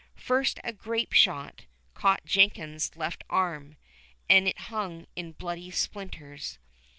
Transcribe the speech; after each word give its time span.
First 0.15 0.59
a 0.63 0.73
grapeshot 0.73 1.67
caught 1.93 2.25
Jenkins' 2.25 2.89
left 2.97 3.23
arm, 3.29 3.77
and 4.27 4.47
it 4.47 4.57
hung 4.61 5.05
in 5.15 5.33
bloody 5.33 5.69
splinters. 5.69 6.57